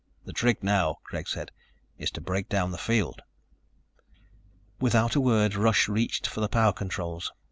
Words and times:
"The 0.25 0.33
trick 0.33 0.63
now," 0.63 0.97
Greg 1.03 1.27
said, 1.27 1.51
"is 1.99 2.09
to 2.13 2.21
break 2.21 2.49
down 2.49 2.71
the 2.71 2.79
field." 2.79 3.21
Without 4.79 5.13
a 5.13 5.21
word, 5.21 5.53
Russ 5.53 5.87
reached 5.87 6.25
for 6.25 6.41
the 6.41 6.49
power 6.49 6.73
controls. 6.73 7.31